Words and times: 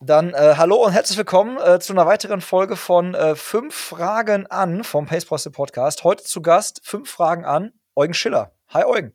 Dann 0.00 0.32
äh, 0.32 0.54
hallo 0.56 0.76
und 0.76 0.92
herzlich 0.92 1.18
willkommen 1.18 1.58
äh, 1.58 1.80
zu 1.80 1.92
einer 1.92 2.06
weiteren 2.06 2.40
Folge 2.40 2.76
von 2.76 3.16
äh, 3.16 3.34
Fünf 3.34 3.74
Fragen 3.74 4.46
an 4.46 4.84
vom 4.84 5.06
Pace 5.06 5.24
Podcast. 5.24 6.04
Heute 6.04 6.22
zu 6.22 6.40
Gast 6.40 6.82
Fünf 6.84 7.10
Fragen 7.10 7.44
an 7.44 7.72
Eugen 7.96 8.14
Schiller. 8.14 8.52
Hi 8.68 8.84
Eugen. 8.84 9.12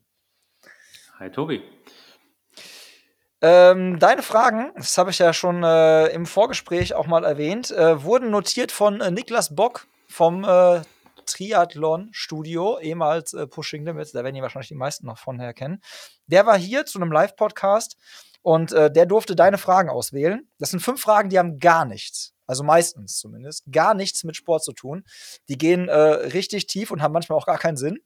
Hi 1.20 1.32
Tobi. 1.32 1.64
Ähm, 3.40 3.98
deine 3.98 4.24
Fragen, 4.24 4.74
das 4.76 4.98
habe 4.98 5.12
ich 5.12 5.20
ja 5.20 5.32
schon 5.32 5.64
äh, 5.64 6.08
im 6.08 6.26
Vorgespräch 6.26 6.94
auch 6.96 7.08
mal 7.08 7.24
erwähnt, 7.24 7.72
äh, 7.72 8.04
wurden 8.04 8.30
notiert 8.30 8.74
von 8.74 9.00
äh, 9.00 9.10
Niklas 9.10 9.56
Bock 9.56 9.88
vom 10.10 10.46
Triathlon-Studio, 11.26 12.78
ehemals 12.80 13.36
Pushing 13.50 13.86
Limits. 13.86 14.12
Da 14.12 14.24
werden 14.26 14.36
die 14.36 14.42
wahrscheinlich 14.42 14.68
die 14.68 14.76
meisten 14.76 15.08
noch 15.08 15.18
von 15.18 15.40
her 15.40 15.54
kennen. 15.54 15.82
Der 16.28 16.46
war 16.46 16.58
hier 16.58 16.86
zu 16.86 17.00
einem 17.00 17.12
Live-Podcast 17.12 17.98
und 18.44 18.72
äh, 18.74 18.92
der 18.92 19.08
durfte 19.08 19.36
deine 19.36 19.58
Fragen 19.58 19.90
auswählen. 19.90 20.48
Das 20.60 20.70
sind 20.70 20.82
fünf 20.82 21.02
Fragen, 21.02 21.30
die 21.30 21.40
haben 21.40 21.58
gar 21.58 21.86
nichts, 21.86 22.34
also 22.46 22.64
meistens 22.64 23.18
zumindest, 23.18 23.64
gar 23.72 23.96
nichts 23.96 24.24
mit 24.24 24.36
Sport 24.36 24.64
zu 24.64 24.74
tun. 24.74 25.04
Die 25.50 25.58
gehen 25.58 25.90
äh, 25.90 25.96
richtig 25.96 26.68
tief 26.68 26.92
und 26.92 27.02
haben 27.02 27.14
manchmal 27.14 27.38
auch 27.38 27.48
gar 27.48 27.58
keinen 27.58 27.78
Sinn. 27.78 28.00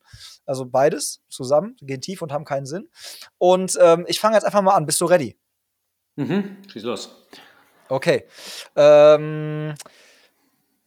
Also 0.45 0.65
beides 0.65 1.21
zusammen 1.27 1.75
gehen 1.81 1.99
tief 1.99 2.21
und 2.21 2.31
haben 2.31 2.45
keinen 2.45 2.65
Sinn. 2.65 2.87
Und 3.37 3.77
ähm, 3.81 4.05
ich 4.07 4.19
fange 4.19 4.35
jetzt 4.35 4.45
einfach 4.45 4.61
mal 4.61 4.75
an. 4.75 4.85
Bist 4.85 5.01
du 5.01 5.05
ready? 5.05 5.37
Mhm, 6.15 6.57
schieß 6.71 6.83
los. 6.83 7.27
Okay. 7.89 8.25
Ähm, 8.75 9.73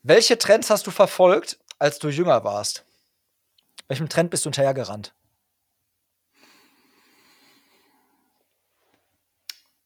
welche 0.03 0.39
Trends 0.39 0.71
hast 0.71 0.87
du 0.87 0.91
verfolgt, 0.91 1.59
als 1.79 1.99
du 1.99 2.09
jünger 2.09 2.45
warst? 2.45 2.85
Welchem 3.89 4.09
Trend 4.09 4.31
bist 4.31 4.45
du 4.45 4.49
hinterhergerannt? 4.49 5.13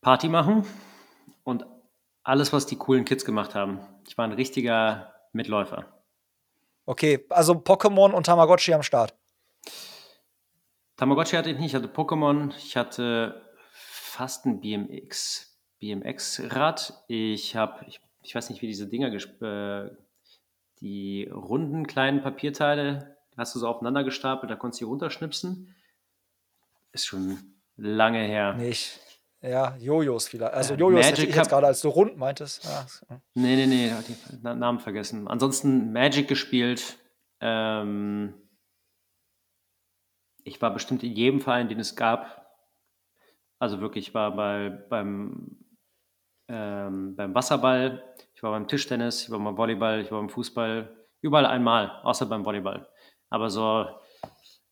Party 0.04 0.28
machen 0.28 0.64
und 1.42 1.66
alles, 2.22 2.52
was 2.52 2.66
die 2.66 2.76
coolen 2.76 3.04
Kids 3.04 3.24
gemacht 3.24 3.54
haben. 3.54 3.80
Ich 4.06 4.16
war 4.16 4.24
ein 4.26 4.32
richtiger 4.32 5.12
Mitläufer. 5.32 5.86
Okay, 6.86 7.24
also 7.30 7.54
Pokémon 7.54 8.12
und 8.12 8.26
Tamagotchi 8.26 8.74
am 8.74 8.82
Start. 8.82 9.14
Tamagotchi 10.96 11.36
hatte 11.36 11.50
ich 11.50 11.56
nicht, 11.56 11.68
ich 11.68 11.74
hatte 11.74 11.88
Pokémon, 11.88 12.54
ich 12.56 12.76
hatte 12.76 13.42
fast 13.72 14.44
ein 14.44 14.60
BMX, 14.60 15.58
BMX-Rad. 15.80 17.04
Ich 17.08 17.56
habe, 17.56 17.84
ich, 17.86 18.00
ich, 18.22 18.34
weiß 18.34 18.50
nicht, 18.50 18.60
wie 18.60 18.66
diese 18.66 18.86
Dinger, 18.86 19.10
äh, 19.10 19.90
die 20.80 21.28
runden 21.32 21.86
kleinen 21.86 22.22
Papierteile, 22.22 23.16
hast 23.38 23.54
du 23.54 23.58
so 23.58 23.66
aufeinander 23.66 24.04
gestapelt, 24.04 24.50
da 24.50 24.56
konntest 24.56 24.82
du 24.82 24.84
die 24.84 24.90
runterschnipsen. 24.90 25.74
Ist 26.92 27.06
schon 27.06 27.38
lange 27.76 28.20
her. 28.20 28.52
Nicht. 28.52 29.00
Ja, 29.44 29.76
Jojos 29.76 30.26
vielleicht. 30.26 30.54
Also 30.54 30.74
Jojos 30.74 31.06
hätte 31.06 31.26
ich 31.26 31.34
jetzt 31.34 31.50
gerade, 31.50 31.66
als 31.66 31.82
du 31.82 31.88
rund 31.88 32.16
meintest. 32.16 32.64
Ja. 32.64 32.86
Nee, 33.34 33.56
nee, 33.56 33.66
nee, 33.66 33.92
die 34.08 34.42
Namen 34.42 34.78
vergessen. 34.78 35.28
Ansonsten 35.28 35.92
Magic 35.92 36.28
gespielt. 36.28 36.98
Ähm, 37.40 38.32
ich 40.44 40.62
war 40.62 40.72
bestimmt 40.72 41.02
in 41.02 41.12
jedem 41.12 41.40
Verein, 41.42 41.68
den 41.68 41.78
es 41.78 41.94
gab. 41.94 42.56
Also 43.58 43.80
wirklich, 43.80 44.08
ich 44.08 44.14
war 44.14 44.34
bei, 44.34 44.70
beim, 44.70 45.58
ähm, 46.48 47.14
beim 47.14 47.34
Wasserball, 47.34 48.02
ich 48.34 48.42
war 48.42 48.50
beim 48.52 48.66
Tischtennis, 48.66 49.24
ich 49.24 49.30
war 49.30 49.38
beim 49.38 49.58
Volleyball, 49.58 50.00
ich 50.00 50.10
war 50.10 50.20
beim 50.20 50.30
Fußball. 50.30 51.06
Überall 51.20 51.46
einmal, 51.46 51.90
außer 52.02 52.24
beim 52.26 52.46
Volleyball. 52.46 52.88
Aber 53.28 53.50
so 53.50 53.86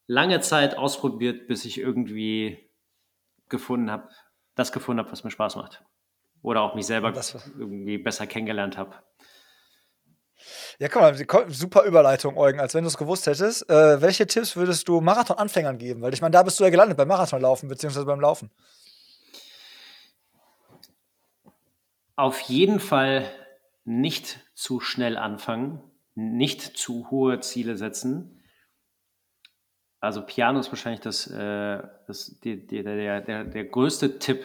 lange 0.07 0.41
Zeit 0.41 0.79
ausprobiert, 0.79 1.47
bis 1.47 1.67
ich 1.67 1.79
irgendwie 1.79 2.71
gefunden 3.51 3.91
habe, 3.91 4.09
das 4.55 4.73
gefunden 4.73 5.01
habe, 5.01 5.13
was 5.13 5.25
mir 5.25 5.31
Spaß 5.31 5.57
macht. 5.57 5.85
Oder 6.43 6.63
auch 6.63 6.75
mich 6.75 6.87
selber 6.87 7.13
irgendwie 7.59 7.99
besser 7.99 8.27
kennengelernt 8.27 8.77
habe. 8.77 8.97
Ja, 10.79 10.89
guck 10.89 11.03
mal, 11.03 11.51
super 11.51 11.85
Überleitung, 11.85 12.37
Eugen, 12.37 12.59
als 12.59 12.75
wenn 12.75 12.83
du 12.83 12.89
es 12.89 12.97
gewusst 12.97 13.27
hättest. 13.27 13.69
Äh, 13.71 14.03
welche 14.03 14.27
Tipps 14.27 14.57
würdest 14.57 14.89
du 14.89 15.01
Marathon-Anfängern 15.01 15.79
geben? 15.79 16.03
Weil 16.03 16.13
ich 16.13 16.21
meine, 16.21 16.33
da 16.33 16.43
bist 16.43 16.59
du 16.59 16.65
ja 16.65 16.71
gelandet 16.71 16.97
beim 16.97 17.09
Marathonlaufen, 17.09 17.69
beziehungsweise 17.69 18.07
beim 18.07 18.21
Laufen. 18.21 18.51
Auf 22.17 22.41
jeden 22.41 22.81
Fall 22.81 23.31
nicht 23.85 24.41
zu 24.55 24.81
schnell 24.81 25.17
anfangen, 25.17 25.81
nicht 26.15 26.61
zu 26.77 27.11
hohe 27.11 27.41
Ziele 27.41 27.77
setzen 27.77 28.42
also 30.03 30.21
Piano 30.27 30.59
ist 30.59 30.71
wahrscheinlich 30.71 31.01
das, 31.01 31.29
äh, 31.29 31.81
das 32.09 32.39
die, 32.41 32.67
die, 32.67 32.83
der, 32.83 33.21
der, 33.21 33.45
der 33.45 33.65
größte 33.65 34.19
Tipp, 34.19 34.45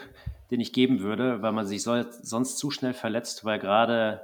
den 0.51 0.61
ich 0.61 0.71
geben 0.71 0.99
würde, 0.99 1.41
weil 1.41 1.51
man 1.51 1.65
sich 1.65 1.81
so, 1.81 1.99
sonst 2.09 2.59
zu 2.59 2.69
schnell 2.69 2.93
verletzt, 2.93 3.43
weil 3.43 3.57
gerade 3.57 4.21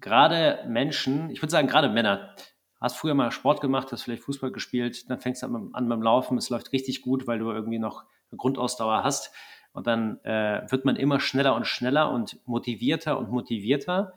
gerade 0.00 0.64
Menschen, 0.68 1.30
ich 1.30 1.42
würde 1.42 1.50
sagen 1.50 1.66
gerade 1.66 1.88
Männer, 1.88 2.36
hast 2.80 2.96
früher 2.96 3.14
mal 3.14 3.32
Sport 3.32 3.60
gemacht, 3.60 3.90
hast 3.90 4.02
vielleicht 4.02 4.22
Fußball 4.22 4.52
gespielt, 4.52 5.10
dann 5.10 5.18
fängst 5.18 5.42
du 5.42 5.46
an, 5.46 5.70
an 5.72 5.88
beim 5.88 6.02
Laufen, 6.02 6.38
es 6.38 6.48
läuft 6.48 6.72
richtig 6.72 7.02
gut, 7.02 7.26
weil 7.26 7.40
du 7.40 7.50
irgendwie 7.50 7.80
noch 7.80 8.04
eine 8.30 8.38
Grundausdauer 8.38 9.02
hast. 9.02 9.32
Und 9.72 9.88
dann 9.88 10.20
äh, 10.24 10.62
wird 10.70 10.84
man 10.84 10.94
immer 10.94 11.18
schneller 11.18 11.56
und 11.56 11.66
schneller 11.66 12.10
und 12.12 12.38
motivierter 12.46 13.18
und 13.18 13.30
motivierter 13.30 14.14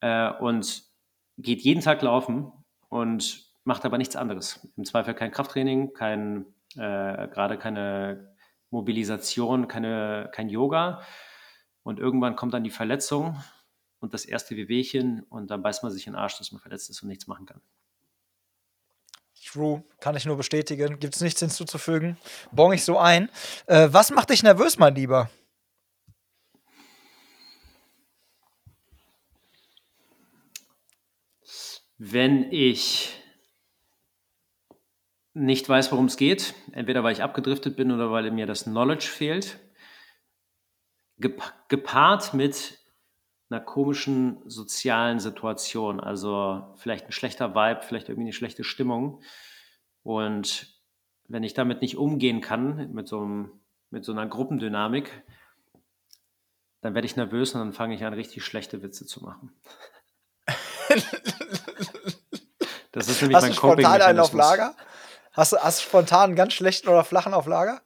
äh, 0.00 0.30
und 0.30 0.84
geht 1.38 1.60
jeden 1.62 1.82
Tag 1.82 2.02
laufen 2.02 2.52
und 2.88 3.45
macht 3.66 3.84
aber 3.84 3.98
nichts 3.98 4.14
anderes. 4.14 4.66
Im 4.76 4.84
Zweifel 4.84 5.12
kein 5.14 5.32
Krafttraining, 5.32 5.92
kein, 5.92 6.46
äh, 6.76 7.28
gerade 7.28 7.58
keine 7.58 8.36
Mobilisation, 8.70 9.66
keine, 9.66 10.30
kein 10.32 10.48
Yoga. 10.48 11.02
Und 11.82 11.98
irgendwann 11.98 12.36
kommt 12.36 12.54
dann 12.54 12.62
die 12.62 12.70
Verletzung 12.70 13.42
und 13.98 14.14
das 14.14 14.24
erste 14.24 14.56
Wehwehchen 14.56 15.24
und 15.24 15.50
dann 15.50 15.62
beißt 15.62 15.82
man 15.82 15.90
sich 15.90 16.06
in 16.06 16.12
den 16.12 16.18
Arsch, 16.18 16.38
dass 16.38 16.52
man 16.52 16.60
verletzt 16.60 16.90
ist 16.90 17.02
und 17.02 17.08
nichts 17.08 17.26
machen 17.26 17.44
kann. 17.44 17.60
True, 19.44 19.82
kann 20.00 20.16
ich 20.16 20.26
nur 20.26 20.36
bestätigen. 20.36 20.98
Gibt 20.98 21.14
es 21.14 21.20
nichts 21.20 21.40
hinzuzufügen. 21.40 22.16
Bong 22.52 22.72
ich 22.72 22.84
so 22.84 22.98
ein. 22.98 23.30
Äh, 23.66 23.88
was 23.90 24.10
macht 24.10 24.30
dich 24.30 24.42
nervös, 24.42 24.78
mein 24.78 24.94
Lieber? 24.94 25.30
Wenn 31.98 32.52
ich 32.52 33.22
nicht 35.36 35.68
weiß, 35.68 35.92
worum 35.92 36.06
es 36.06 36.16
geht, 36.16 36.54
entweder 36.72 37.04
weil 37.04 37.12
ich 37.12 37.22
abgedriftet 37.22 37.76
bin 37.76 37.92
oder 37.92 38.10
weil 38.10 38.30
mir 38.30 38.46
das 38.46 38.64
Knowledge 38.64 39.06
fehlt, 39.06 39.58
gepaart 41.18 42.32
mit 42.32 42.78
einer 43.50 43.60
komischen 43.60 44.38
sozialen 44.48 45.20
Situation, 45.20 46.00
also 46.00 46.74
vielleicht 46.76 47.04
ein 47.06 47.12
schlechter 47.12 47.54
Vibe, 47.54 47.82
vielleicht 47.82 48.08
irgendwie 48.08 48.28
eine 48.28 48.32
schlechte 48.32 48.64
Stimmung. 48.64 49.20
Und 50.02 50.74
wenn 51.28 51.42
ich 51.42 51.52
damit 51.52 51.82
nicht 51.82 51.98
umgehen 51.98 52.40
kann, 52.40 52.90
mit 52.92 53.06
so, 53.06 53.20
einem, 53.20 53.60
mit 53.90 54.06
so 54.06 54.12
einer 54.12 54.26
Gruppendynamik, 54.26 55.22
dann 56.80 56.94
werde 56.94 57.04
ich 57.04 57.16
nervös 57.16 57.54
und 57.54 57.60
dann 57.60 57.72
fange 57.74 57.94
ich 57.94 58.04
an, 58.04 58.14
richtig 58.14 58.42
schlechte 58.42 58.82
Witze 58.82 59.04
zu 59.04 59.22
machen. 59.22 59.52
das 62.92 63.08
ist 63.08 63.20
nämlich 63.20 63.36
Hast 63.36 63.42
mein 63.42 63.56
coping 63.56 63.84
einen 63.84 64.18
auf 64.18 64.32
Lager? 64.32 64.74
Hast 65.36 65.52
du, 65.52 65.58
hast 65.58 65.82
spontan 65.82 66.30
einen 66.30 66.36
ganz 66.36 66.54
schlechten 66.54 66.88
oder 66.88 67.04
flachen 67.04 67.34
auf 67.34 67.46
Lager? 67.46 67.82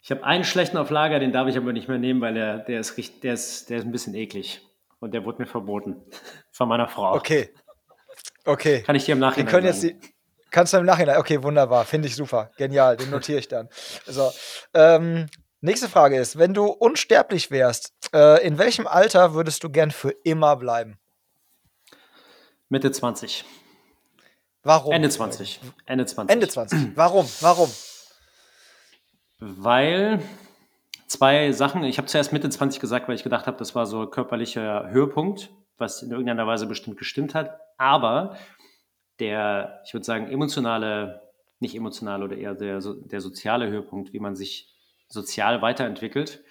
Ich 0.00 0.10
habe 0.10 0.24
einen 0.24 0.44
schlechten 0.44 0.78
auf 0.78 0.88
Lager, 0.88 1.18
den 1.18 1.32
darf 1.32 1.46
ich 1.48 1.56
aber 1.56 1.72
nicht 1.72 1.88
mehr 1.88 1.98
nehmen, 1.98 2.22
weil 2.22 2.32
der, 2.32 2.58
der, 2.58 2.80
ist, 2.80 3.22
der, 3.22 3.34
ist, 3.34 3.68
der 3.68 3.78
ist 3.78 3.84
ein 3.84 3.92
bisschen 3.92 4.14
eklig. 4.14 4.62
Und 5.00 5.12
der 5.12 5.24
wurde 5.24 5.42
mir 5.42 5.46
verboten. 5.46 5.96
Von 6.50 6.68
meiner 6.68 6.88
Frau. 6.88 7.14
Okay. 7.14 7.50
Okay. 8.44 8.82
Kann 8.82 8.96
ich 8.96 9.04
dir 9.04 9.12
im 9.12 9.18
Nachhinein 9.18 9.46
Wir 9.46 9.50
können 9.50 9.66
jetzt 9.66 9.82
die, 9.82 9.98
Kannst 10.50 10.72
du 10.72 10.78
im 10.78 10.86
Nachhinein. 10.86 11.18
Okay, 11.18 11.42
wunderbar. 11.42 11.84
Finde 11.84 12.08
ich 12.08 12.16
super. 12.16 12.50
Genial. 12.56 12.96
Den 12.96 13.10
notiere 13.10 13.38
ich 13.38 13.48
dann. 13.48 13.68
So. 14.06 14.32
Ähm, 14.72 15.26
nächste 15.60 15.88
Frage 15.88 16.18
ist: 16.18 16.38
Wenn 16.38 16.54
du 16.54 16.64
unsterblich 16.64 17.50
wärst, 17.50 17.92
äh, 18.14 18.44
in 18.46 18.56
welchem 18.56 18.86
Alter 18.86 19.34
würdest 19.34 19.62
du 19.62 19.70
gern 19.70 19.90
für 19.90 20.10
immer 20.24 20.56
bleiben? 20.56 20.98
Mitte 22.70 22.90
20. 22.90 23.44
Warum? 24.68 24.92
Ende 24.92 25.08
20. 25.08 25.60
Ende 25.86 26.04
20. 26.04 26.30
Ende 26.30 26.46
20. 26.46 26.94
Warum? 26.94 27.24
Warum? 27.40 27.70
Weil 29.38 30.20
zwei 31.06 31.52
Sachen. 31.52 31.84
Ich 31.84 31.96
habe 31.96 32.06
zuerst 32.06 32.34
Mitte 32.34 32.50
20 32.50 32.78
gesagt, 32.78 33.08
weil 33.08 33.14
ich 33.14 33.22
gedacht 33.22 33.46
habe, 33.46 33.56
das 33.56 33.74
war 33.74 33.86
so 33.86 34.02
ein 34.02 34.10
körperlicher 34.10 34.90
Höhepunkt, 34.90 35.48
was 35.78 36.02
in 36.02 36.10
irgendeiner 36.10 36.46
Weise 36.46 36.66
bestimmt 36.66 36.98
gestimmt 36.98 37.34
hat. 37.34 37.58
Aber 37.78 38.36
der, 39.20 39.80
ich 39.86 39.94
würde 39.94 40.04
sagen, 40.04 40.28
emotionale, 40.28 41.22
nicht 41.60 41.74
emotionale 41.74 42.26
oder 42.26 42.36
eher 42.36 42.54
der, 42.54 42.82
der 42.82 43.20
soziale 43.22 43.68
Höhepunkt, 43.70 44.12
wie 44.12 44.20
man 44.20 44.36
sich 44.36 44.68
sozial 45.08 45.62
weiterentwickelt, 45.62 46.44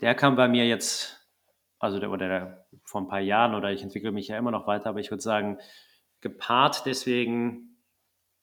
der 0.00 0.14
kam 0.14 0.36
bei 0.36 0.48
mir 0.48 0.66
jetzt, 0.66 1.20
also 1.78 1.98
der, 1.98 2.10
oder 2.10 2.28
der, 2.28 2.66
vor 2.84 3.02
ein 3.02 3.08
paar 3.08 3.20
Jahren 3.20 3.54
oder 3.54 3.72
ich 3.72 3.82
entwickle 3.82 4.10
mich 4.10 4.28
ja 4.28 4.38
immer 4.38 4.52
noch 4.52 4.66
weiter, 4.66 4.88
aber 4.88 5.00
ich 5.00 5.10
würde 5.10 5.22
sagen, 5.22 5.58
gepaart 6.22 6.86
deswegen 6.86 7.76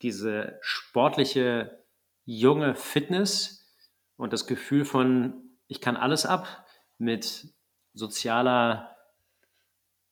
diese 0.01 0.59
sportliche 0.61 1.83
junge 2.25 2.75
Fitness 2.75 3.75
und 4.17 4.33
das 4.33 4.45
Gefühl 4.45 4.85
von, 4.85 5.57
ich 5.67 5.81
kann 5.81 5.97
alles 5.97 6.25
ab 6.25 6.65
mit 6.97 7.47
sozialer, 7.93 8.95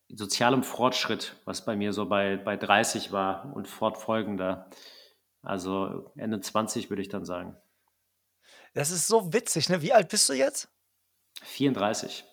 sozialem 0.10 0.64
Fortschritt, 0.64 1.36
was 1.46 1.64
bei 1.64 1.76
mir 1.76 1.94
so 1.94 2.08
bei, 2.08 2.38
bei 2.38 2.58
30 2.58 3.12
war 3.12 3.54
und 3.56 3.68
fortfolgender. 3.68 4.70
Also 5.42 6.12
Ende 6.18 6.42
20 6.42 6.90
würde 6.90 7.02
ich 7.02 7.10
dann 7.10 7.26
sagen. 7.26 7.56
Das 8.74 8.92
ist 8.92 9.08
so 9.08 9.34
witzig, 9.34 9.70
ne? 9.70 9.82
Wie 9.82 9.94
alt 9.94 10.10
bist 10.10 10.28
du 10.30 10.34
jetzt? 10.34 10.70
34. 11.44 12.26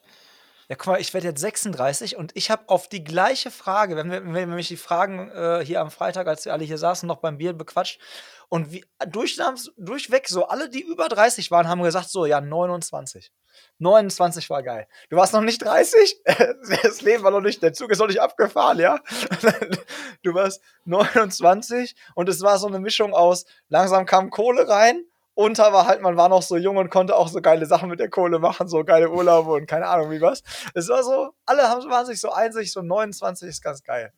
Ja, 0.68 0.76
guck 0.76 0.86
mal, 0.86 1.00
ich 1.00 1.12
werde 1.12 1.28
jetzt 1.28 1.40
36 1.40 2.16
und 2.16 2.32
ich 2.34 2.50
habe 2.50 2.64
auf 2.68 2.88
die 2.88 3.04
gleiche 3.04 3.50
Frage, 3.50 3.96
wenn 3.96 4.10
wir, 4.10 4.46
mich 4.46 4.68
die 4.68 4.76
Fragen 4.76 5.30
äh, 5.30 5.62
hier 5.64 5.80
am 5.80 5.90
Freitag, 5.90 6.26
als 6.26 6.44
wir 6.44 6.52
alle 6.52 6.64
hier 6.64 6.78
saßen, 6.78 7.06
noch 7.06 7.18
beim 7.18 7.36
Bier 7.36 7.52
bequatscht 7.52 8.00
und 8.48 8.72
wie, 8.72 8.84
durch, 9.08 9.38
durchweg 9.76 10.28
so, 10.28 10.46
alle, 10.46 10.70
die 10.70 10.80
über 10.80 11.08
30 11.08 11.50
waren, 11.50 11.68
haben 11.68 11.82
gesagt 11.82 12.08
so, 12.08 12.24
ja, 12.24 12.40
29. 12.40 13.30
29 13.78 14.50
war 14.50 14.62
geil. 14.62 14.88
Du 15.10 15.16
warst 15.16 15.32
noch 15.32 15.42
nicht 15.42 15.62
30? 15.62 16.22
Das 16.82 17.02
Leben 17.02 17.22
war 17.22 17.30
noch 17.30 17.40
nicht, 17.40 17.62
der 17.62 17.72
Zug 17.72 17.90
ist 17.90 17.98
noch 17.98 18.06
nicht 18.06 18.20
abgefahren, 18.20 18.78
ja? 18.78 19.00
Du 20.22 20.32
warst 20.34 20.62
29 20.84 21.94
und 22.14 22.28
es 22.28 22.40
war 22.40 22.58
so 22.58 22.66
eine 22.66 22.78
Mischung 22.78 23.12
aus, 23.12 23.44
langsam 23.68 24.06
kam 24.06 24.30
Kohle 24.30 24.68
rein 24.68 25.04
unter 25.34 25.72
war 25.72 25.86
halt, 25.86 26.00
man 26.00 26.16
war 26.16 26.28
noch 26.28 26.42
so 26.42 26.56
jung 26.56 26.76
und 26.76 26.90
konnte 26.90 27.16
auch 27.16 27.28
so 27.28 27.40
geile 27.40 27.66
Sachen 27.66 27.88
mit 27.88 28.00
der 28.00 28.08
Kohle 28.08 28.38
machen, 28.38 28.68
so 28.68 28.84
geile 28.84 29.10
Urlaube 29.10 29.52
und 29.52 29.66
keine 29.66 29.86
Ahnung 29.86 30.10
wie 30.10 30.20
was. 30.20 30.42
Es 30.74 30.88
war 30.88 31.02
so, 31.02 31.32
alle 31.44 31.68
haben, 31.68 31.88
waren 31.90 32.06
sich 32.06 32.20
so 32.20 32.30
einsig, 32.30 32.72
so 32.72 32.82
29 32.82 33.48
ist 33.48 33.62
ganz 33.62 33.82
geil. 33.82 34.12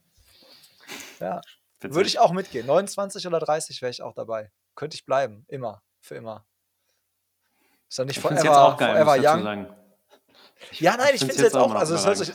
Ja. 1.20 1.40
Würde 1.80 2.08
ich 2.08 2.18
auch 2.18 2.32
mitgehen. 2.32 2.66
29 2.66 3.26
oder 3.26 3.38
30 3.38 3.80
wäre 3.82 3.90
ich 3.90 4.02
auch 4.02 4.14
dabei. 4.14 4.50
Könnte 4.74 4.94
ich 4.94 5.04
bleiben. 5.04 5.44
Immer. 5.48 5.82
Für 6.00 6.16
immer. 6.16 6.44
Ist 7.88 7.98
ja 7.98 8.04
nicht 8.04 8.20
forever, 8.20 8.42
jetzt 8.42 8.56
auch 8.56 8.76
geil, 8.76 9.04
forever 9.04 9.16
young. 9.16 9.42
Sagen. 9.42 9.66
Ja, 10.72 10.96
nein, 10.96 11.08
ich, 11.08 11.14
ich 11.14 11.20
finde 11.20 11.34
es 11.34 11.40
jetzt 11.40 11.56
auch. 11.56 11.74
Also, 11.74 11.94
es 11.94 12.06
hört 12.06 12.16
sich, 12.16 12.32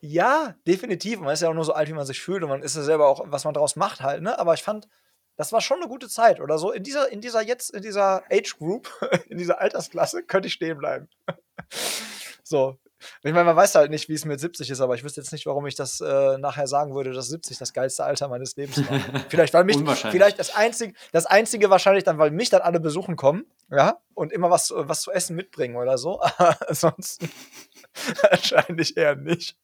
ja, 0.00 0.54
definitiv. 0.66 1.20
Man 1.20 1.32
ist 1.32 1.40
ja 1.40 1.48
auch 1.48 1.54
nur 1.54 1.64
so 1.64 1.72
alt, 1.72 1.88
wie 1.88 1.94
man 1.94 2.06
sich 2.06 2.20
fühlt 2.20 2.42
und 2.42 2.50
man 2.50 2.62
ist 2.62 2.76
ja 2.76 2.82
selber 2.82 3.08
auch, 3.08 3.22
was 3.26 3.44
man 3.44 3.54
daraus 3.54 3.76
macht 3.76 4.02
halt, 4.02 4.22
ne? 4.22 4.38
Aber 4.38 4.54
ich 4.54 4.62
fand, 4.62 4.88
das 5.36 5.52
war 5.52 5.60
schon 5.60 5.78
eine 5.78 5.88
gute 5.88 6.08
Zeit 6.08 6.40
oder 6.40 6.58
so. 6.58 6.72
In 6.72 6.82
dieser, 6.82 7.10
in 7.10 7.20
dieser 7.20 7.42
jetzt, 7.42 7.70
in 7.70 7.82
dieser 7.82 8.24
Age 8.30 8.58
Group, 8.58 8.90
in 9.28 9.38
dieser 9.38 9.60
Altersklasse, 9.60 10.22
könnte 10.22 10.48
ich 10.48 10.54
stehen 10.54 10.78
bleiben. 10.78 11.08
so. 12.42 12.78
Ich 13.22 13.32
meine, 13.32 13.44
man 13.44 13.54
weiß 13.56 13.74
halt 13.74 13.90
nicht, 13.90 14.08
wie 14.08 14.14
es 14.14 14.24
mit 14.24 14.40
70 14.40 14.70
ist, 14.70 14.80
aber 14.80 14.94
ich 14.94 15.04
wüsste 15.04 15.20
jetzt 15.20 15.30
nicht, 15.30 15.44
warum 15.44 15.66
ich 15.66 15.74
das 15.74 16.00
äh, 16.00 16.38
nachher 16.38 16.66
sagen 16.66 16.94
würde, 16.94 17.12
dass 17.12 17.28
70 17.28 17.58
das 17.58 17.74
geilste 17.74 18.04
Alter 18.04 18.28
meines 18.28 18.56
Lebens 18.56 18.78
war. 18.90 19.00
vielleicht, 19.28 19.52
weil 19.52 19.64
mich, 19.64 19.76
vielleicht 19.76 20.38
das 20.38 20.56
einzige, 20.56 20.94
das 21.12 21.26
einzige 21.26 21.68
wahrscheinlich 21.68 22.04
dann, 22.04 22.18
weil 22.18 22.30
mich 22.30 22.48
dann 22.48 22.62
alle 22.62 22.80
besuchen 22.80 23.14
kommen, 23.16 23.44
ja, 23.70 24.00
und 24.14 24.32
immer 24.32 24.50
was, 24.50 24.72
was 24.74 25.02
zu 25.02 25.12
essen 25.12 25.36
mitbringen 25.36 25.76
oder 25.76 25.98
so. 25.98 26.20
Aber 26.22 26.56
ansonsten 26.68 27.30
wahrscheinlich 28.22 28.96
eher 28.96 29.14
nicht. 29.14 29.58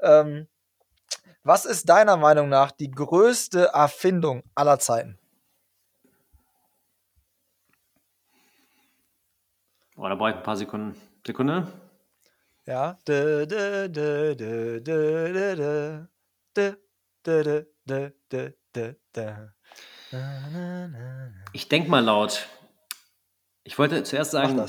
Ähm, 0.00 0.46
was 1.44 1.66
ist 1.66 1.88
deiner 1.88 2.16
Meinung 2.16 2.48
nach 2.48 2.72
die 2.72 2.90
größte 2.90 3.70
Erfindung 3.72 4.42
aller 4.54 4.78
Zeiten? 4.78 5.18
Oh, 9.96 10.08
da 10.08 10.14
brauche 10.16 10.30
ich 10.30 10.36
ein 10.36 10.42
paar 10.42 10.56
Sekunden. 10.56 11.00
Sekunde. 11.24 11.68
Ja. 12.66 12.98
Ich 21.52 21.68
denke 21.68 21.90
mal 21.90 22.04
laut. 22.04 22.48
Ich 23.62 23.78
wollte 23.78 24.02
zuerst 24.02 24.30
sagen, 24.32 24.62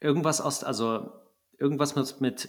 irgendwas 0.00 0.40
aus, 0.40 0.64
also 0.64 1.12
irgendwas 1.58 1.94
mit, 1.94 2.20
mit 2.20 2.48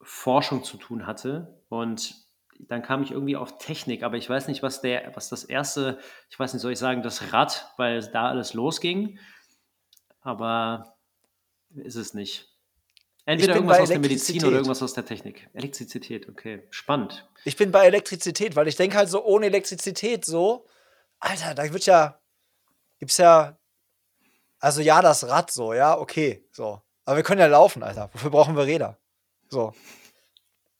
Forschung 0.00 0.64
zu 0.64 0.78
tun 0.78 1.06
hatte 1.06 1.62
und 1.68 2.25
dann 2.68 2.82
kam 2.82 3.02
ich 3.02 3.10
irgendwie 3.10 3.36
auf 3.36 3.58
Technik, 3.58 4.02
aber 4.02 4.16
ich 4.16 4.28
weiß 4.28 4.48
nicht, 4.48 4.62
was 4.62 4.80
der, 4.80 5.12
was 5.14 5.28
das 5.28 5.44
erste, 5.44 5.98
ich 6.30 6.38
weiß 6.38 6.52
nicht, 6.52 6.62
soll 6.62 6.72
ich 6.72 6.78
sagen, 6.78 7.02
das 7.02 7.32
Rad, 7.32 7.72
weil 7.76 8.00
da 8.10 8.28
alles 8.28 8.54
losging. 8.54 9.18
Aber 10.20 10.96
ist 11.74 11.96
es 11.96 12.14
nicht. 12.14 12.48
Entweder 13.24 13.56
irgendwas 13.56 13.80
aus 13.80 13.88
der 13.88 13.98
Medizin 13.98 14.44
oder 14.44 14.56
irgendwas 14.56 14.82
aus 14.82 14.94
der 14.94 15.04
Technik. 15.04 15.48
Elektrizität, 15.52 16.28
okay. 16.28 16.62
Spannend. 16.70 17.28
Ich 17.44 17.56
bin 17.56 17.72
bei 17.72 17.86
Elektrizität, 17.86 18.54
weil 18.54 18.68
ich 18.68 18.76
denke 18.76 18.96
halt 18.96 19.08
so, 19.08 19.24
ohne 19.24 19.46
Elektrizität 19.46 20.24
so, 20.24 20.66
Alter, 21.18 21.54
da 21.54 21.72
wird 21.72 21.86
ja, 21.86 22.20
gibt's 22.98 23.16
ja, 23.16 23.58
also 24.60 24.80
ja, 24.80 25.02
das 25.02 25.28
Rad 25.28 25.50
so, 25.50 25.74
ja, 25.74 25.98
okay, 25.98 26.46
so. 26.52 26.80
Aber 27.04 27.16
wir 27.16 27.22
können 27.24 27.40
ja 27.40 27.46
laufen, 27.46 27.82
Alter. 27.82 28.10
Wofür 28.12 28.30
brauchen 28.30 28.56
wir 28.56 28.64
Räder? 28.64 28.98
So. 29.48 29.72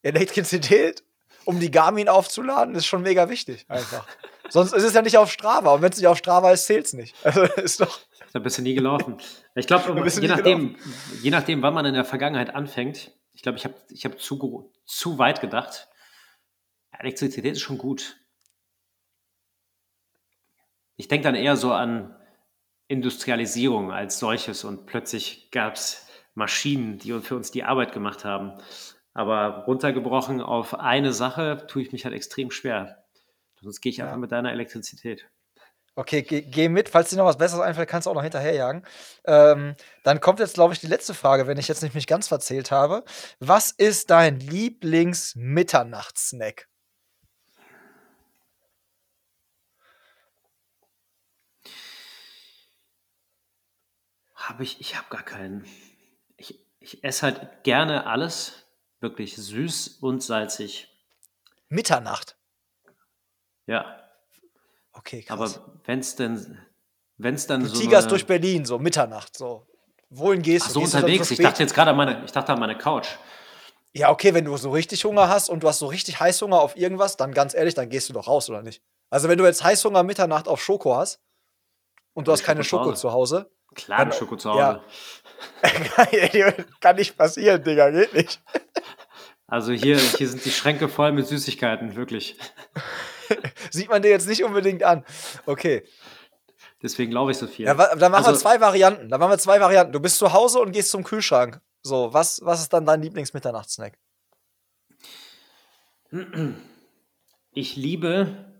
Elektrizität 0.03 1.05
um 1.47 1.61
die 1.61 1.71
Garmin 1.71 2.09
aufzuladen, 2.09 2.75
ist 2.75 2.87
schon 2.87 3.03
mega 3.03 3.29
wichtig. 3.29 3.65
Einfach. 3.69 4.07
Sonst 4.49 4.73
ist 4.73 4.83
es 4.83 4.95
ja 4.95 5.03
nicht 5.03 5.17
auf 5.17 5.31
Strava. 5.31 5.75
Und 5.75 5.83
wenn 5.83 5.91
es 5.91 5.99
nicht 5.99 6.07
auf 6.07 6.19
Strava 6.19 6.53
ist, 6.53 6.67
zählt 6.67 6.87
es 6.87 6.93
nicht. 6.93 7.15
Also 7.25 7.43
ist 7.43 7.81
doch. 7.81 8.01
Da 8.33 8.39
bist 8.39 8.59
du 8.59 8.63
nie 8.63 8.75
gelaufen. 8.75 9.17
Ich 9.55 9.67
glaube, 9.67 9.85
je, 10.21 10.29
nachdem, 10.29 10.77
je 11.23 11.31
nachdem, 11.31 11.63
wann 11.63 11.73
man 11.73 11.87
in 11.87 11.95
der 11.95 12.05
Vergangenheit 12.05 12.55
anfängt, 12.55 13.13
ich 13.33 13.43
glaube, 13.43 13.59
ich 13.59 13.65
habe 13.65 13.75
ich 13.89 14.05
hab 14.05 14.21
zu, 14.21 14.71
zu 14.85 15.19
weit 15.19 15.41
gedacht. 15.41 15.89
Elektrizität 16.99 17.53
ist 17.53 17.63
schon 17.63 17.79
gut. 17.79 18.17
Ich 20.97 21.09
denke 21.09 21.25
dann 21.25 21.35
eher 21.35 21.57
so 21.57 21.73
an 21.73 22.17
Industrialisierung 22.89 23.93
als 23.93 24.19
solches 24.19 24.65
und 24.65 24.87
plötzlich 24.87 25.51
gab 25.51 25.75
es 25.75 26.07
Maschinen, 26.35 26.99
die 26.99 27.19
für 27.21 27.37
uns 27.37 27.51
die 27.51 27.65
Arbeit 27.65 27.93
gemacht 27.93 28.25
haben. 28.25 28.59
Aber 29.17 29.65
runtergebrochen 29.67 30.41
auf 30.43 30.79
eine 30.79 31.15
Sache 31.15 31.67
tue 31.69 31.81
ich 31.81 31.91
mich 31.91 32.05
halt 32.05 32.15
extrem 32.15 32.51
schwer. 32.51 33.03
Sonst 33.63 33.81
gehe 33.81 33.89
ich 33.89 33.97
ja. 33.97 34.05
einfach 34.05 34.19
mit 34.19 34.31
deiner 34.31 34.53
Elektrizität. 34.53 35.27
Okay, 35.95 36.21
geh, 36.21 36.43
geh, 36.43 36.69
mit. 36.69 36.91
Falls 36.91 37.09
dir 37.09 37.17
noch 37.17 37.25
was 37.25 37.39
Besseres 37.39 37.63
einfällt, 37.63 37.89
kannst 37.89 38.05
du 38.05 38.11
auch 38.11 38.15
noch 38.15 38.23
hinterherjagen. 38.23 38.85
Ähm, 39.25 39.75
dann 40.03 40.21
kommt 40.21 40.41
jetzt, 40.41 40.53
glaube 40.53 40.75
ich, 40.75 40.81
die 40.81 40.87
letzte 40.87 41.15
Frage, 41.15 41.47
wenn 41.47 41.57
ich 41.57 41.67
jetzt 41.67 41.83
nicht 41.83 41.95
mich 41.95 42.07
ganz 42.07 42.29
verzählt 42.29 42.71
habe. 42.71 43.05
Was 43.41 43.71
ist 43.71 44.11
dein 44.11 44.39
Lieblings-Mitternachtssnack? 44.39 46.69
Habe 54.35 54.63
ich, 54.63 54.79
ich 54.79 54.95
habe 54.95 55.07
gar 55.09 55.23
keinen. 55.23 55.65
Ich, 56.37 56.63
ich 56.81 57.03
esse 57.03 57.23
halt 57.23 57.65
gerne 57.65 58.07
alles, 58.07 58.66
Wirklich 59.07 59.37
süß 59.37 59.99
und 60.01 60.21
salzig. 60.21 60.89
Mitternacht. 61.69 62.37
Ja. 63.67 64.03
Okay, 64.93 65.23
krass. 65.23 65.59
Aber 65.59 65.79
wenn 65.85 66.01
es 66.01 66.17
denn, 66.17 66.59
wenn 67.17 67.37
es 67.37 67.47
dann 67.47 67.61
du 67.61 67.69
so. 67.69 67.81
Tigerst 67.81 68.11
durch 68.11 68.27
Berlin, 68.27 68.65
so 68.65 68.81
Mitternacht, 68.81 69.37
so. 69.37 69.65
Wohin 70.11 70.43
gehst 70.43 70.67
Ach, 70.67 70.71
so 70.71 70.81
du? 70.81 70.87
unterwegs. 70.87 71.29
So 71.29 71.35
ich 71.35 71.41
dachte 71.41 71.63
jetzt 71.63 71.73
gerade 71.73 71.93
an 71.93 71.97
meine, 71.97 72.25
ich 72.25 72.33
dachte 72.33 72.53
an 72.53 72.59
meine 72.59 72.77
Couch. 72.77 73.07
Ja, 73.93 74.11
okay, 74.11 74.35
wenn 74.35 74.45
du 74.45 74.57
so 74.57 74.71
richtig 74.71 75.05
Hunger 75.05 75.29
hast 75.29 75.51
und 75.51 75.63
du 75.63 75.69
hast 75.69 75.79
so 75.79 75.87
richtig 75.87 76.19
Heißhunger 76.19 76.59
auf 76.61 76.77
irgendwas, 76.77 77.17
dann 77.17 77.31
ganz 77.31 77.55
ehrlich, 77.55 77.75
dann 77.75 77.89
gehst 77.89 78.09
du 78.09 78.13
doch 78.13 78.27
raus, 78.27 78.51
oder 78.51 78.63
nicht? 78.63 78.83
Also, 79.09 79.29
wenn 79.29 79.39
du 79.39 79.45
jetzt 79.45 79.63
Heißhunger 79.63 80.03
Mitternacht 80.03 80.49
auf 80.49 80.61
Schoko 80.61 80.97
hast 80.97 81.21
und 82.13 82.27
du 82.27 82.33
hast 82.33 82.43
keine 82.43 82.65
Schoko, 82.65 82.87
Schoko 82.87 82.97
zu 82.97 83.13
Hause. 83.13 83.53
Klar, 83.77 84.01
dann, 84.01 84.13
Schoko 84.13 84.35
zu 84.35 84.51
Hause. 84.51 84.59
Ja. 84.59 84.83
Kann 86.81 86.97
nicht 86.97 87.17
passieren, 87.17 87.63
Digga, 87.63 87.91
geht 87.91 88.15
nicht. 88.15 88.43
Also 89.47 89.73
hier, 89.73 89.99
hier 89.99 90.29
sind 90.29 90.45
die 90.45 90.51
Schränke 90.51 90.89
voll 90.89 91.13
mit 91.13 91.27
Süßigkeiten, 91.27 91.95
wirklich. 91.95 92.37
Sieht 93.71 93.89
man 93.89 94.03
dir 94.03 94.11
jetzt 94.11 94.29
nicht 94.29 94.43
unbedingt 94.43 94.83
an. 94.83 95.05
Okay. 95.47 95.85
Deswegen 96.83 97.11
glaube 97.11 97.31
ich 97.31 97.39
so 97.39 97.47
viel. 97.47 97.67
Ja, 97.67 97.75
da 97.75 98.09
machen 98.09 98.27
also, 98.27 98.33
wir 98.33 98.39
zwei 98.39 98.61
Varianten. 98.61 99.09
Da 99.09 99.19
machen 99.19 99.31
wir 99.31 99.39
zwei 99.39 99.61
Varianten. 99.61 99.93
Du 99.93 100.01
bist 100.01 100.19
zu 100.19 100.33
Hause 100.33 100.59
und 100.59 100.73
gehst 100.73 100.91
zum 100.91 101.05
Kühlschrank. 101.05 101.61
So, 101.83 102.13
was, 102.13 102.41
was 102.45 102.61
ist 102.61 102.73
dann 102.73 102.85
dein 102.85 103.01
Lieblingsmitternachtssnack? 103.03 103.99
Ich 107.53 107.77
liebe, 107.77 108.53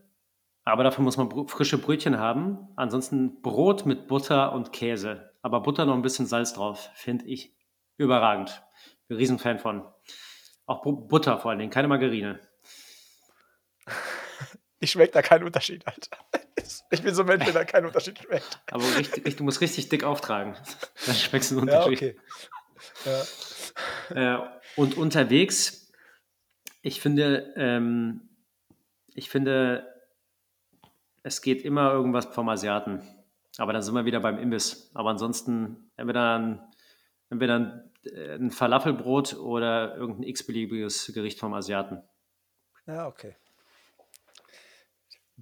aber 0.65 0.85
dafür 0.85 1.05
muss 1.05 1.17
man 1.17 1.49
frische 1.49 1.79
Brötchen 1.79 2.19
haben. 2.19 2.69
Ansonsten 2.77 3.43
Brot 3.43 3.87
mit 3.87 4.07
Butter 4.09 4.53
und 4.53 4.73
Käse. 4.73 5.33
Aber 5.43 5.61
Butter 5.61 5.85
noch 5.85 5.95
ein 5.95 6.03
bisschen 6.03 6.27
Salz 6.27 6.55
drauf. 6.55 6.91
Finde 6.95 7.25
ich 7.27 7.55
überragend. 7.99 8.63
Bin 9.09 9.17
Riesenfan 9.17 9.59
von. 9.59 9.85
Auch 10.67 10.83
Butter 10.83 11.39
vor 11.39 11.51
allen 11.51 11.61
Dingen, 11.61 11.71
keine 11.71 11.89
Margarine. 11.89 12.41
Ich 14.79 14.91
schmecke 14.91 15.13
da 15.13 15.23
keinen 15.23 15.45
Unterschied, 15.45 15.87
Alter. 15.87 16.19
Ich 16.91 17.03
bin 17.03 17.15
so 17.15 17.23
ein 17.23 17.29
Mensch, 17.29 17.45
der 17.45 17.55
da 17.55 17.65
keinen 17.65 17.87
Unterschied 17.87 18.19
schmeckt. 18.19 18.61
Aber 18.71 18.85
richtig, 18.97 19.37
du 19.37 19.45
musst 19.45 19.61
richtig 19.61 19.89
dick 19.89 20.05
auftragen. 20.05 20.55
Dann 21.07 21.15
schmeckst 21.15 21.51
du 21.51 21.59
einen 21.59 21.69
Unterschied. 21.69 22.01
Ja, 23.05 23.13
okay. 23.13 23.27
Ja. 24.15 24.45
Äh, 24.45 24.49
und 24.77 24.97
unterwegs, 24.97 25.91
ich 26.83 27.01
finde, 27.01 27.55
ähm, 27.57 28.29
ich 29.15 29.31
finde, 29.31 29.93
es 31.23 31.41
geht 31.41 31.63
immer 31.63 31.93
irgendwas 31.93 32.27
vom 32.27 32.49
Asiaten. 32.49 33.03
Aber 33.59 33.73
dann 33.73 33.83
sind 33.83 33.95
wir 33.95 34.05
wieder 34.05 34.21
beim 34.21 34.39
Imbiss. 34.39 34.91
Aber 34.95 35.11
ansonsten, 35.11 35.91
entweder 35.97 36.39
ein, 36.39 36.61
entweder 37.31 37.59
ein 37.59 37.91
ein 38.07 38.51
Falafelbrot 38.51 39.35
oder 39.35 39.97
irgendein 39.97 40.25
x-beliebiges 40.25 41.13
Gericht 41.15 41.39
vom 41.39 41.55
Asiaten. 41.55 42.03
Ja, 42.87 43.07
okay. 43.07 43.37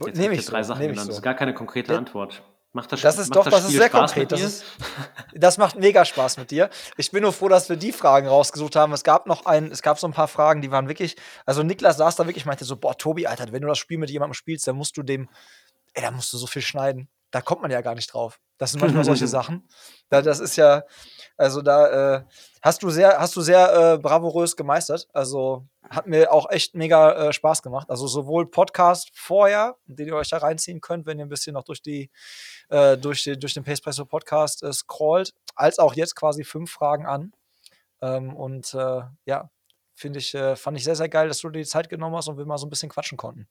Jetzt 0.06 0.18
nehme 0.18 0.34
ich 0.34 0.44
drei 0.44 0.62
so, 0.62 0.68
Sachen 0.68 0.82
genannt. 0.82 1.00
So. 1.00 1.08
Das 1.08 1.16
ist 1.18 1.22
gar 1.22 1.34
keine 1.34 1.54
konkrete 1.54 1.92
ja. 1.92 1.98
Antwort. 1.98 2.42
Macht 2.72 2.90
das, 2.90 3.02
das 3.02 3.18
ist 3.18 3.28
macht 3.28 3.36
doch, 3.36 3.44
das, 3.44 3.54
das 3.54 3.64
ist 3.66 3.76
sehr 3.76 3.86
Spaß 3.86 4.14
konkret. 4.14 4.32
Das, 4.32 4.40
ist, 4.40 4.64
das 5.32 5.58
macht 5.58 5.76
mega 5.76 6.04
Spaß 6.04 6.38
mit 6.38 6.50
dir. 6.50 6.70
Ich 6.96 7.12
bin 7.12 7.22
nur 7.22 7.32
froh, 7.32 7.48
dass 7.48 7.68
wir 7.68 7.76
die 7.76 7.92
Fragen 7.92 8.26
rausgesucht 8.26 8.74
haben. 8.74 8.92
Es 8.92 9.04
gab 9.04 9.26
noch 9.26 9.46
ein, 9.46 9.70
es 9.70 9.80
gab 9.80 10.00
so 10.00 10.08
ein 10.08 10.12
paar 10.12 10.26
Fragen, 10.26 10.60
die 10.60 10.72
waren 10.72 10.88
wirklich, 10.88 11.14
also 11.46 11.62
Niklas 11.62 11.98
saß 11.98 12.16
da 12.16 12.26
wirklich, 12.26 12.46
meinte 12.46 12.64
so, 12.64 12.76
boah, 12.76 12.98
Tobi, 12.98 13.28
Alter, 13.28 13.52
wenn 13.52 13.62
du 13.62 13.68
das 13.68 13.78
Spiel 13.78 13.98
mit 13.98 14.10
jemandem 14.10 14.34
spielst, 14.34 14.66
dann 14.66 14.74
musst 14.74 14.96
du 14.96 15.04
dem, 15.04 15.28
ey, 15.92 16.02
da 16.02 16.10
musst 16.10 16.32
du 16.32 16.36
so 16.36 16.48
viel 16.48 16.62
schneiden. 16.62 17.08
Da 17.30 17.42
kommt 17.42 17.62
man 17.62 17.70
ja 17.70 17.80
gar 17.80 17.94
nicht 17.94 18.12
drauf. 18.12 18.40
Das 18.58 18.72
sind 18.72 18.80
manchmal 18.80 19.04
solche 19.04 19.26
Sachen. 19.28 19.68
Da, 20.08 20.20
das 20.20 20.40
ist 20.40 20.56
ja, 20.56 20.82
also 21.36 21.62
da 21.62 22.16
äh, 22.16 22.24
hast 22.64 22.82
du 22.82 22.88
sehr, 22.88 23.20
hast 23.20 23.36
du 23.36 23.42
sehr 23.42 23.92
äh, 23.92 23.98
bravourös 23.98 24.56
gemeistert. 24.56 25.06
Also 25.12 25.68
hat 25.88 26.06
mir 26.06 26.32
auch 26.32 26.50
echt 26.50 26.74
mega 26.74 27.28
äh, 27.28 27.32
Spaß 27.32 27.62
gemacht. 27.62 27.90
Also 27.90 28.06
sowohl 28.06 28.50
Podcast 28.50 29.10
vorher, 29.12 29.76
den 29.84 30.08
ihr 30.08 30.16
euch 30.16 30.30
da 30.30 30.38
reinziehen 30.38 30.80
könnt, 30.80 31.04
wenn 31.04 31.18
ihr 31.18 31.26
ein 31.26 31.28
bisschen 31.28 31.52
noch 31.52 31.64
durch 31.64 31.82
die 31.82 32.10
äh, 32.70 32.96
durch, 32.96 33.22
die, 33.22 33.38
durch 33.38 33.52
den 33.52 33.64
Pacepresso 33.64 34.06
Podcast 34.06 34.62
äh, 34.62 34.72
scrollt, 34.72 35.34
als 35.54 35.78
auch 35.78 35.94
jetzt 35.94 36.16
quasi 36.16 36.42
fünf 36.42 36.72
Fragen 36.72 37.04
an. 37.04 37.32
Ähm, 38.00 38.34
und 38.34 38.72
äh, 38.72 39.02
ja, 39.26 39.50
finde 39.94 40.20
ich, 40.20 40.34
äh, 40.34 40.56
fand 40.56 40.78
ich 40.78 40.84
sehr, 40.84 40.96
sehr 40.96 41.10
geil, 41.10 41.28
dass 41.28 41.40
du 41.40 41.50
dir 41.50 41.58
die 41.58 41.66
Zeit 41.66 41.90
genommen 41.90 42.16
hast 42.16 42.28
und 42.28 42.38
wir 42.38 42.46
mal 42.46 42.56
so 42.56 42.66
ein 42.66 42.70
bisschen 42.70 42.88
quatschen 42.88 43.18
konnten. 43.18 43.46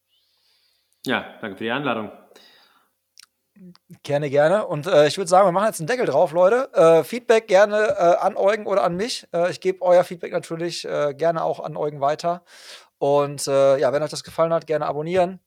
Ja, 1.05 1.37
danke 1.39 1.57
für 1.57 1.65
die 1.65 1.71
Einladung. 1.71 2.11
Gerne, 4.03 4.29
gerne. 4.29 4.65
Und 4.67 4.87
äh, 4.87 5.07
ich 5.07 5.17
würde 5.17 5.29
sagen, 5.29 5.47
wir 5.47 5.51
machen 5.51 5.67
jetzt 5.67 5.79
einen 5.79 5.87
Deckel 5.87 6.05
drauf, 6.05 6.31
Leute. 6.31 6.71
Äh, 6.73 7.03
Feedback 7.03 7.47
gerne 7.47 7.77
äh, 7.77 8.15
an 8.19 8.35
Eugen 8.35 8.65
oder 8.65 8.83
an 8.83 8.95
mich. 8.95 9.27
Äh, 9.33 9.51
ich 9.51 9.61
gebe 9.61 9.81
euer 9.81 10.03
Feedback 10.03 10.31
natürlich 10.31 10.85
äh, 10.85 11.13
gerne 11.13 11.43
auch 11.43 11.59
an 11.59 11.77
Eugen 11.77 12.01
weiter. 12.01 12.43
Und 12.97 13.47
äh, 13.47 13.77
ja, 13.77 13.91
wenn 13.93 14.03
euch 14.03 14.11
das 14.11 14.23
gefallen 14.23 14.53
hat, 14.53 14.67
gerne 14.67 14.85
abonnieren, 14.85 15.39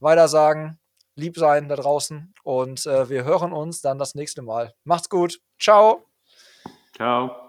weiter 0.00 0.28
sagen, 0.28 0.78
lieb 1.16 1.36
sein 1.36 1.68
da 1.68 1.76
draußen. 1.76 2.32
Und 2.42 2.84
wir 2.86 3.24
hören 3.24 3.52
uns 3.52 3.82
dann 3.82 3.98
das 3.98 4.14
nächste 4.14 4.42
Mal. 4.42 4.72
Macht's 4.84 5.08
gut. 5.08 5.40
Ciao. 5.58 6.06
Ciao. 6.96 7.41